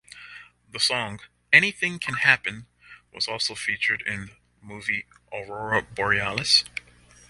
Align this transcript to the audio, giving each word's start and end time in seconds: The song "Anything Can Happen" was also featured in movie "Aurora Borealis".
The 0.67 0.79
song 0.79 1.19
"Anything 1.53 1.99
Can 1.99 2.15
Happen" 2.15 2.65
was 3.13 3.27
also 3.27 3.53
featured 3.53 4.01
in 4.01 4.31
movie 4.59 5.05
"Aurora 5.31 5.83
Borealis". 5.83 6.63